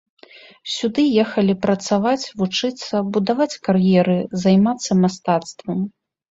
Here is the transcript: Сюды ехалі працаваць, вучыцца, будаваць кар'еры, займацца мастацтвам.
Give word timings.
Сюды 0.75 1.03
ехалі 1.23 1.55
працаваць, 1.65 2.23
вучыцца, 2.41 2.93
будаваць 3.19 3.59
кар'еры, 3.69 4.19
займацца 4.47 5.01
мастацтвам. 5.07 5.89